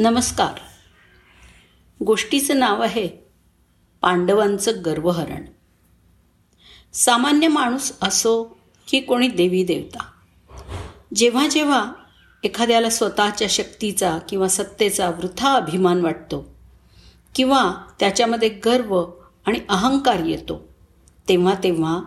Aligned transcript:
नमस्कार. 0.00 0.60
गोष्टीचं 2.04 2.58
नाव 2.58 2.82
आहे 2.82 3.08
पांडवांचं 4.02 4.72
गर्वहरण. 4.84 5.44
सामान्य 6.92 7.48
माणूस 7.48 7.92
असो 8.02 8.58
की 8.88 9.00
कोणी 9.00 9.28
देवी 9.28 9.64
देवता 9.64 10.04
जेव्हा 11.14 11.48
जेव्हा 11.48 11.92
एखाद्याला 12.44 12.90
स्वतःच्या 12.90 13.48
शक्तीचा 13.50 14.18
किंवा 14.28 14.48
सत्तेचा 14.48 15.08
वृथा 15.08 15.52
अभिमान 15.52 16.00
वाटतो 16.00 16.54
किंवा 17.34 17.74
त्याच्यामध्ये 18.00 18.48
गर्व 18.48 19.04
आणि 19.46 19.58
अहंकार 19.68 20.24
येतो 20.24 20.68
तेव्हा 21.28 21.54
तेव्हा 21.54 22.00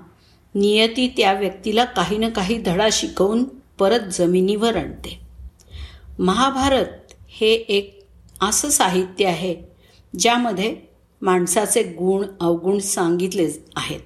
नियती 0.55 1.13
त्या 1.17 1.33
व्यक्तीला 1.33 1.85
काही 1.85 2.17
ना 2.17 2.29
काही 2.29 2.61
धडा 2.61 2.87
शिकवून 2.91 3.43
परत 3.79 3.99
जमिनीवर 3.99 4.75
आणते. 4.75 5.23
महाभारत 6.19 7.02
हे 7.36 7.54
एक 7.54 8.00
असं 8.41 8.70
साहित्य 8.70 9.26
आहे 9.26 9.55
ज्यामध्ये 10.20 10.76
माणसाचे 11.21 11.84
गुण 11.84 12.26
अवगुण 12.41 12.80
सांगितले 12.80 13.49
आहेत. 13.76 13.99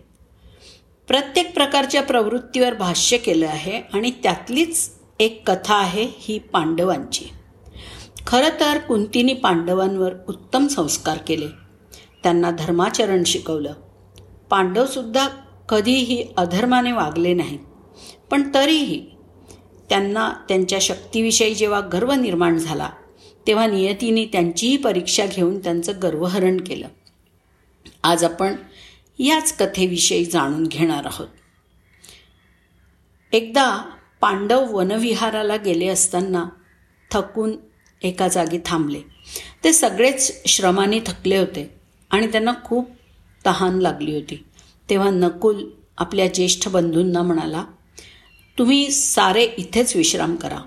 प्रत्येक 1.08 1.54
प्रकारच्या 1.54 2.04
प्रवृत्तीवर 2.04 2.74
भाष्य 2.74 3.18
केलं 3.18 3.48
आहे 3.48 3.82
आणि 3.94 4.12
त्यातलीच 4.24 4.92
एक 5.20 5.52
कथा 5.52 5.76
आहे 5.76 6.08
ही 6.18 6.40
पांडवांची. 6.40 7.26
खरं 8.28 8.60
तर 8.60 8.78
कुंतीनी 8.78 9.34
पांडवांवर 9.34 10.14
उत्तम 10.30 10.68
संस्कार 10.68 11.18
केले. 11.18 11.48
त्यांना 12.23 12.52
धर्माचरण 12.52 13.23
शिकवलं. 13.23 13.73
पांडवसुद्धा 14.50 15.28
कधीही 15.70 16.28
अधर्माने 16.38 16.92
वागले 16.92 17.34
नाहीत. 17.34 17.59
पण 18.32 18.54
तरीही 18.54 19.06
त्यांना 19.90 20.32
त्यांच्या 20.48 20.80
शक्तीविषयी 20.82 21.56
जेव्हा 21.56 21.80
गर्व 21.80 22.12
निर्माण 22.12 22.58
झाला 22.58 22.90
तेव्हा 23.48 23.68
नियतीने 23.68 24.26
त्यांचीही 24.26 24.78
परीक्षा 24.78 25.26
घेऊन 25.26 25.60
त्यांचं 25.60 25.94
गर्वहरण 26.02 26.62
केलं. 26.62 26.88
आज 28.03 28.23
आपण 28.23 28.56
याच 29.20 29.58
कथेविषयी 29.58 30.26
जाणून 30.26 30.64
घेणार 30.64 31.06
आहोत. 31.06 31.28
एकदा 33.31 33.90
पांडव 34.22 34.78
वनविहाराला 34.78 35.56
गेले 35.56 35.88
असताना 35.88 36.45
थकून 37.12 37.58
एका 38.02 38.28
जागी 38.28 38.59
थांबले. 38.66 39.02
ते 39.64 39.73
सगळेच 39.73 40.48
श्रमाने 40.48 41.00
थकले 41.00 41.38
होते 41.38 41.73
आणि 42.09 42.28
त्यांना 42.28 42.53
खूप 42.64 42.90
तहान 43.45 43.80
लागली 43.80 44.14
होती. 44.14 44.44
तेव्हा 44.90 45.09
नकुल 45.09 45.70
आपल्या 45.98 46.28
ज्येष्ठ 46.28 46.70
बंधूंना 46.70 47.22
म्हणाला 47.22 47.66
तुम्ही 48.58 48.92
सारे 48.92 49.44
इथेच 49.44 49.95
विश्राम 49.95 50.36
करा. 50.36 50.59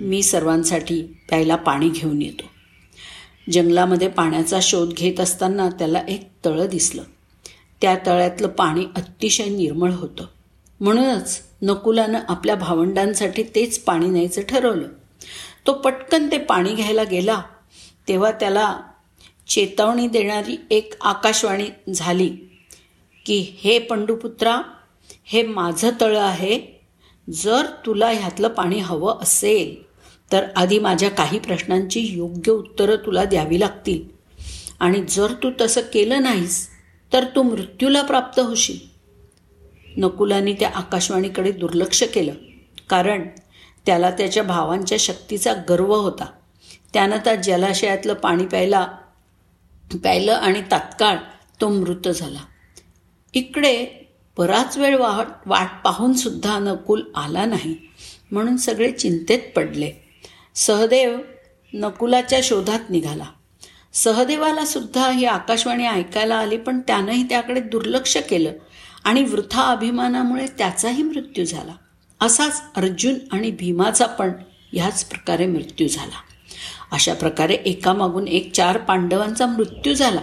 मी 0.00 0.22
सर्वांसाठी 0.22 1.02
प्यायला 1.02 1.56
पाणी 1.56 1.88
घेऊन 1.88 2.22
येतो. 2.22 2.42
जंगलामध्ये 3.52 4.08
पाण्याचा 4.08 4.58
शोध 4.62 4.92
घेत 4.92 5.20
असताना 5.20 5.68
त्याला 5.68 6.02
एक 6.08 6.28
तळं 6.44 6.66
दिसलं. 6.66 7.02
त्या 7.80 7.96
तळ्यातलं 8.06 8.48
पाणी 8.48 8.84
अतिशय 8.96 9.44
निर्मळ 9.44 9.92
होतं. 9.92 10.26
म्हणूनच 10.80 11.42
नकुलानं 11.62 12.20
आपल्या 12.28 12.54
भावंडांसाठी 12.54 13.42
तेच 13.42 13.78
पाणी 13.78 14.06
न्यायचं 14.06 14.42
ठरवलं. 14.42 14.88
तो 15.66 15.72
पटकन 15.72 16.30
ते 16.32 16.38
पाणी 16.38 16.74
घ्यायला 16.74 17.04
गेला 17.04 17.42
तेव्हा 18.08 18.30
त्याला 18.30 18.80
चेतावणी 19.48 20.08
देणारी 20.08 20.56
एक 20.70 20.94
आकाशवाणी 21.00 21.92
झाली 21.92 22.36
की 23.26 23.56
हे 23.60 23.78
पंडुपुत्रा 23.78 24.62
हे 25.24 25.42
माझं 25.42 25.90
तळं 26.00 26.20
आहे. 26.20 26.78
जर 27.32 27.66
तुला 27.86 28.08
ह्यातलं 28.08 28.48
पाणी 28.48 28.78
हवं 28.78 29.18
असेल 29.20 29.87
तर 30.32 30.46
आधी 30.56 30.78
माझ्या 30.78 31.10
काही 31.10 31.38
प्रश्नांची 31.38 32.00
योग्य 32.00 32.52
उत्तरं 32.52 32.96
तुला 32.96 33.24
द्यावी 33.24 33.60
लागतील. 33.60 34.18
आणि 34.80 35.04
जर 35.08 35.32
तू 35.32 35.50
तसं 35.60 35.80
केलं 35.80 36.22
नाहीस 36.22 36.68
तर 37.12 37.24
तू 37.24 37.42
मृत्यूला 37.42 38.02
प्राप्त 38.02 38.40
होशील. 38.40 38.78
नकुलाने 39.96 40.52
त्या 40.52 40.70
आकाशवाणीकडे 40.74 41.52
दुर्लक्ष 41.52 42.02
केलं. 42.02 42.32
कारण 42.88 43.28
त्याला 43.86 44.10
त्याच्या 44.10 44.42
भावांच्या 44.42 44.98
शक्तीचा 45.00 45.52
गर्व 45.68 45.94
होता. 45.94 46.26
त्यानं 46.92 47.16
त्या 47.16 47.34
जलाशयातलं 47.34 48.14
पाणी 48.14 48.46
प्यायला 48.46 48.88
प्यायलं 49.92 50.32
आणि 50.32 50.62
तात्काळ 50.70 51.16
तो 51.60 51.68
मृत 51.68 52.08
झाला. 52.08 52.40
इकडे 53.34 53.86
बराच 54.38 54.78
वेळ 54.78 54.96
वाट 54.96 55.26
वाट 55.46 55.84
पाहूनसुद्धा 55.84 56.58
नकुल 56.58 57.02
आला 57.14 57.44
नाही. 57.44 57.76
म्हणून 58.30 58.56
सगळे 58.56 58.90
चिंतेत 58.90 59.38
पडले. 59.56 60.07
सहदेव 60.58 61.18
नकुलाच्या 61.74 62.40
शोधात 62.42 62.90
निघाला. 62.90 63.24
सहदेवाला 63.92 64.64
सुद्धा 64.64 65.10
ही 65.10 65.24
आकाशवाणी 65.24 65.86
ऐकायला 65.86 66.34
आली 66.34 66.56
पण 66.56 66.80
त्यानंही 66.80 67.22
त्याकडे 67.22 67.60
दुर्लक्ष 67.60 68.16
केलं 68.16 68.52
आणि 69.04 69.24
वृथा 69.24 69.62
अभिमानामुळे 69.62 70.46
त्याचाही 70.46 71.02
मृत्यू 71.02 71.44
झाला. 71.44 71.72
असाच 72.20 72.62
अर्जुन 72.76 73.14
आणि 73.32 73.50
भीमाचा 73.50 74.06
पण 74.06 74.32
ह्याच 74.72 75.04
प्रकारे 75.04 75.46
मृत्यू 75.46 75.88
झाला. 75.88 76.18
अशा 76.92 77.14
प्रकारे 77.14 77.54
एकामागून 77.54 78.28
एक 78.28 78.52
चार 78.52 78.78
पांडवांचा 78.78 79.46
मृत्यू 79.46 79.94
झाला. 79.94 80.20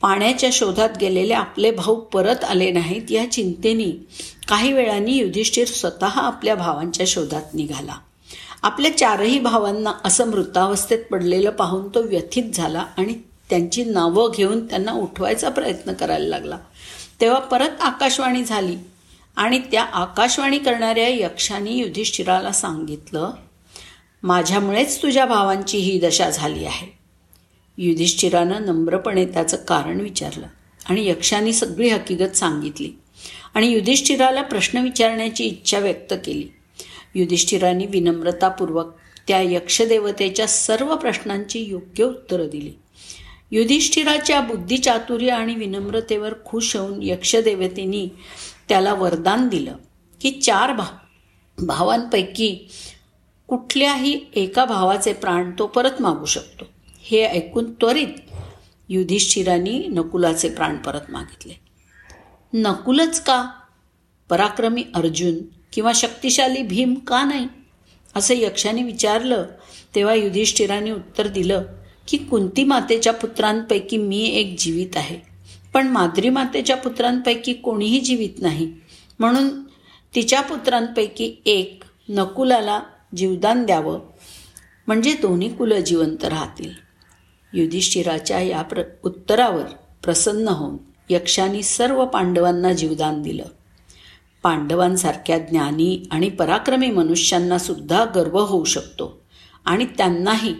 पाण्याच्या 0.00 0.50
शोधात 0.52 0.90
गेलेले 1.00 1.34
आपले 1.34 1.70
भाऊ 1.70 1.94
परत 1.94 2.44
आले 2.44 2.70
नाहीत 2.70 3.10
या 3.10 3.32
चिंतेने 3.32 4.06
काही 4.48 4.72
वेळाने 4.72 5.12
युधिष्ठिर 5.12 5.66
स्वतः 5.66 6.08
आपल्या 6.08 6.54
भावांच्या 6.54 7.06
शोधात 7.08 7.54
निघाला. 7.54 7.94
आपल्या 8.62 8.96
चारही 8.96 9.38
भावांना 9.38 9.92
असं 10.04 10.30
मृतावस्थेत 10.30 10.98
पडलेलं 11.10 11.50
पाहून 11.50 11.88
तो 11.88 12.02
व्यथित 12.02 12.54
झाला 12.54 12.84
आणि 12.96 13.14
त्यांची 13.50 13.84
नावं 13.84 14.30
घेऊन 14.36 14.66
त्यांना 14.66 14.92
उठवायचा 14.92 15.48
प्रयत्न 15.48 15.92
करायला 15.92 16.26
लागला. 16.26 16.58
तेव्हा 17.20 17.38
परत 17.40 17.80
आकाशवाणी 17.80 18.44
झाली 18.44 18.76
आणि 19.36 19.58
त्या 19.58 19.82
आकाशवाणी 19.82 20.58
करणाऱ्या 20.58 21.08
यक्षाने 21.08 21.70
युधिष्ठिराला 21.70 22.52
सांगितलं 22.52 23.30
माझ्यामुळेच 24.22 25.02
तुझ्या 25.02 25.26
भावांची 25.26 25.78
ही 25.78 25.98
दशा 25.98 26.30
झाली 26.30 26.64
आहे. 26.64 26.86
युधिष्ठिरानं 27.78 28.66
नम्रपणे 28.66 29.24
त्याचं 29.24 29.56
कारण 29.56 30.00
विचारलं 30.00 30.46
आणि 30.86 31.08
यक्षाने 31.08 31.52
सगळी 31.52 31.88
हकीकत 31.88 32.36
सांगितली 32.36 32.90
आणि 33.54 33.68
युधिष्ठिराला 33.68 34.42
प्रश्न 34.42 34.78
विचारण्याची 34.78 35.44
इच्छा 35.44 35.78
व्यक्त 35.78 36.14
केली. 36.24 36.48
युधिष्ठिराने 37.14 37.86
विनम्रतापूर्वक 37.86 38.96
त्या 39.28 39.40
यक्षदेवतेच्या 39.40 40.46
सर्व 40.46 40.96
प्रश्नांची 40.96 41.60
योग्य 41.60 42.04
उत्तरं 42.04 42.48
दिली. 42.48 42.72
युधिष्ठिराच्या 43.50 44.40
बुद्धिचातुर्य 44.40 45.30
आणि 45.30 45.54
विनम्रतेवर 45.54 46.34
खुश 46.44 46.76
होऊन 46.76 46.98
यक्षदेवतेनी 47.02 48.08
त्याला 48.68 48.94
वरदान 48.94 49.48
दिलं 49.48 49.76
की 50.20 50.30
चार 50.30 50.72
भा 50.72 50.86
भावांपैकी 51.66 52.68
कुठल्याही 53.48 54.20
एका 54.34 54.64
भावाचे 54.64 55.12
प्राण 55.12 55.50
तो 55.58 55.66
परत 55.66 56.02
मागू 56.02 56.24
शकतो. 56.24 56.64
हे 57.02 57.24
ऐकून 57.24 57.72
त्वरित 57.72 58.06
युधिष्ठिरांनी 58.88 59.78
नकुलाचे 59.78 60.48
प्राण 60.48 60.76
परत 60.76 61.00
मागितले. 61.08 61.60
नकुलच 62.54 63.20
का? 63.20 63.50
पराक्रमी 64.30 64.84
अर्जुन 64.94 65.34
किंवा 65.72 65.92
शक्तिशाली 65.94 66.62
भीम 66.62 66.94
का 66.94 67.24
नाही? 67.24 67.46
असं 68.16 68.34
यक्षाने 68.36 68.82
विचारलं 68.82 69.46
तेव्हा 69.94 70.14
युधिष्ठिराने 70.14 70.90
उत्तर 70.90 71.26
दिलं 71.26 71.62
की 72.08 72.16
कुंती 72.16 72.64
मातेच्या 72.64 73.12
पुत्रांपैकी 73.12 73.96
मी 73.96 74.26
एक 74.26 74.56
जीवित 74.58 74.96
आहे. 74.96 75.20
पण 75.74 75.88
माद्री 75.88 76.28
मातेच्या 76.28 76.76
पुत्रांपैकी 76.76 77.52
कोणीही 77.52 78.00
जीवित 78.00 78.30
नाही. 78.38 78.72
म्हणून 79.18 79.62
तिच्या 80.14 80.40
पुत्रांपैकी 80.40 81.34
एक 81.46 81.82
नकुलाला 82.08 82.80
जीवदान 83.16 83.66
द्यावं. 83.66 84.00
म्हणजे 84.86 85.12
दोन्ही 85.12 85.56
कुलं 85.56 85.80
जिवंत 85.80 86.24
राहतील. 86.24 86.70
युधिष्ठिराच्या 87.52 88.40
या 88.40 88.62
प्र 88.62 88.82
उत्तरावर 89.02 89.64
प्रसन्न 90.02 90.48
होऊन 90.48 90.76
यक्षांनी 91.10 91.62
सर्व 91.62 92.04
पांडवांना 92.04 92.72
जीवदान 92.72 93.22
दिलं. 93.22 93.44
पांडवांसारख्या 94.42 95.38
ज्ञानी 95.38 96.08
आणि 96.10 96.28
पराक्रमी 96.28 96.90
मनुष्यांना 96.90 97.58
सुद्धा 97.58 98.04
गर्व 98.04 98.40
होऊ 98.44 98.64
शकतो. 98.64 99.20
आणि 99.64 99.84
त्यांनाही 99.84 100.54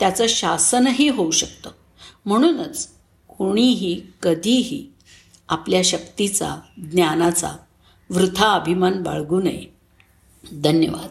त्याचं 0.00 0.24
शासनही 0.28 1.08
होऊ 1.08 1.30
शकतं. 1.30 1.70
म्हणूनच 2.26 2.88
कोणीही 3.28 4.00
कधीही 4.22 4.92
आपल्या 5.48 5.80
शक्तीचा 5.84 6.56
ज्ञानाचा 6.90 7.52
वृथा 8.10 8.52
अभिमान 8.52 9.02
बाळगू 9.02 9.42
नये. 9.42 9.74
धन्यवाद. 10.52 11.08